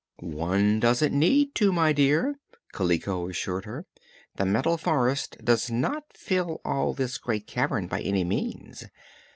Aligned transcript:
"One 0.23 0.79
doesn't 0.79 1.13
need 1.13 1.53
to, 1.53 1.71
my 1.71 1.93
dear," 1.93 2.39
Kaliko 2.73 3.29
assured 3.29 3.65
her. 3.65 3.85
"The 4.35 4.47
Metal 4.47 4.75
Forest 4.75 5.37
does 5.43 5.69
not 5.69 6.05
fill 6.17 6.59
all 6.65 6.89
of 6.89 6.97
this 6.97 7.19
great 7.19 7.45
cavern, 7.45 7.85
by 7.85 8.01
any 8.01 8.23
means. 8.23 8.85